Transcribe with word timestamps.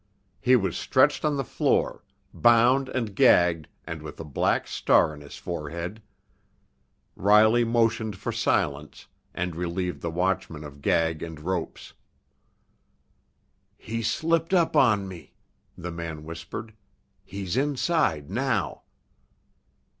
He 0.39 0.55
was 0.55 0.75
stretched 0.77 1.23
on 1.23 1.37
the 1.37 1.43
floor, 1.43 2.03
bound 2.33 2.89
and 2.89 3.15
gagged 3.15 3.67
and 3.85 4.01
with 4.01 4.19
a 4.19 4.23
black 4.23 4.65
star 4.65 5.13
on 5.13 5.21
his 5.21 5.37
forehead. 5.37 6.01
Riley 7.15 7.63
motioned 7.65 8.15
for 8.15 8.31
silence, 8.31 9.05
and 9.35 9.55
relieved 9.55 10.01
the 10.01 10.09
watchman 10.09 10.63
of 10.63 10.81
gag 10.81 11.21
and 11.21 11.39
ropes. 11.39 11.93
"He 13.77 14.01
slipped 14.01 14.55
up 14.55 14.75
on 14.75 15.07
me," 15.07 15.35
the 15.77 15.91
man 15.91 16.23
whispered. 16.23 16.73
"He's 17.23 17.55
inside 17.55 18.31
now." 18.31 18.81